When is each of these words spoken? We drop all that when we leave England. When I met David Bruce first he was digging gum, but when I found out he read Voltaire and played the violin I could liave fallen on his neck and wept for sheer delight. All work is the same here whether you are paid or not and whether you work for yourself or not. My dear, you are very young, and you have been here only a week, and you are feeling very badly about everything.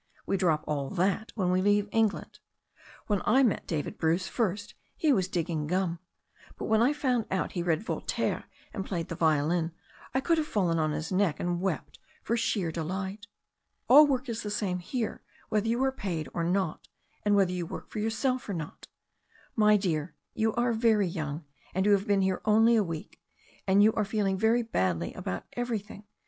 We 0.25 0.35
drop 0.35 0.63
all 0.65 0.89
that 0.89 1.31
when 1.35 1.51
we 1.51 1.61
leave 1.61 1.87
England. 1.91 2.39
When 3.05 3.21
I 3.23 3.43
met 3.43 3.67
David 3.67 3.99
Bruce 3.99 4.27
first 4.27 4.73
he 4.97 5.13
was 5.13 5.27
digging 5.27 5.67
gum, 5.67 5.99
but 6.57 6.65
when 6.65 6.81
I 6.81 6.91
found 6.91 7.25
out 7.29 7.51
he 7.51 7.61
read 7.61 7.83
Voltaire 7.83 8.45
and 8.73 8.83
played 8.83 9.09
the 9.09 9.15
violin 9.15 9.73
I 10.11 10.19
could 10.19 10.39
liave 10.39 10.45
fallen 10.45 10.79
on 10.79 10.89
his 10.89 11.11
neck 11.11 11.39
and 11.39 11.61
wept 11.61 11.99
for 12.23 12.35
sheer 12.35 12.71
delight. 12.71 13.27
All 13.87 14.07
work 14.07 14.27
is 14.27 14.41
the 14.41 14.49
same 14.49 14.79
here 14.79 15.21
whether 15.49 15.67
you 15.67 15.83
are 15.83 15.91
paid 15.91 16.27
or 16.33 16.43
not 16.43 16.87
and 17.23 17.35
whether 17.35 17.51
you 17.51 17.67
work 17.67 17.91
for 17.91 17.99
yourself 17.99 18.49
or 18.49 18.53
not. 18.55 18.87
My 19.55 19.77
dear, 19.77 20.15
you 20.33 20.51
are 20.55 20.73
very 20.73 21.05
young, 21.07 21.45
and 21.75 21.85
you 21.85 21.91
have 21.91 22.07
been 22.07 22.23
here 22.23 22.41
only 22.43 22.75
a 22.75 22.83
week, 22.83 23.21
and 23.67 23.83
you 23.83 23.93
are 23.93 24.03
feeling 24.03 24.35
very 24.39 24.63
badly 24.63 25.13
about 25.13 25.45
everything. 25.53 26.05